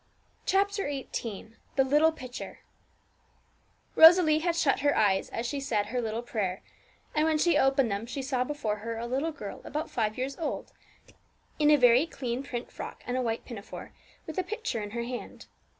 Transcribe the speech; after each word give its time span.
CHAPTER 0.47 0.85
XVIII 0.89 1.51
THE 1.75 1.83
LITTLE 1.83 2.11
PITCHER 2.13 2.61
Rosalie 3.95 4.39
had 4.39 4.55
shut 4.55 4.79
her 4.79 4.97
eyes 4.97 5.29
as 5.29 5.45
she 5.45 5.59
said 5.59 5.85
her 5.85 6.01
little 6.01 6.23
prayer; 6.23 6.63
and 7.13 7.25
when 7.25 7.37
she 7.37 7.55
opened 7.55 7.91
them 7.91 8.07
she 8.07 8.23
saw 8.23 8.43
before 8.43 8.77
her 8.77 8.97
a 8.97 9.05
little 9.05 9.31
girl 9.31 9.61
about 9.63 9.91
five 9.91 10.17
years 10.17 10.35
old, 10.39 10.73
in 11.59 11.69
a 11.69 11.75
very 11.77 12.07
clean 12.07 12.41
print 12.41 12.71
frock 12.71 13.03
and 13.05 13.23
white 13.23 13.45
pinafore, 13.45 13.93
with 14.25 14.39
a 14.39 14.43
pitcher 14.43 14.81
in 14.81 14.89
her 14.89 15.03
hand. 15.03 15.45